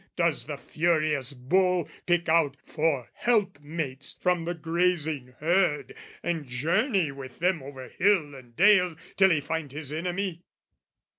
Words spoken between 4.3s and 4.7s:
the